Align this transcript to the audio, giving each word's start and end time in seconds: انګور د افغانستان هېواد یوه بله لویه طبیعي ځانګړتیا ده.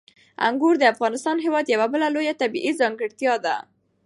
انګور 0.47 0.75
د 0.79 0.83
افغانستان 0.93 1.37
هېواد 1.45 1.65
یوه 1.73 1.87
بله 1.93 2.07
لویه 2.15 2.33
طبیعي 2.41 2.71
ځانګړتیا 2.81 3.33
ده. 3.45 3.55